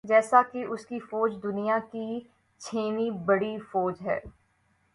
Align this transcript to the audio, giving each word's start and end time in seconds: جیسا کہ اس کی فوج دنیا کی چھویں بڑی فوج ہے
جیسا 0.03 0.41
کہ 0.51 0.63
اس 0.65 0.85
کی 0.85 0.99
فوج 0.99 1.33
دنیا 1.43 1.77
کی 1.91 2.19
چھویں 2.61 3.09
بڑی 3.25 3.57
فوج 3.71 4.01
ہے 4.01 4.19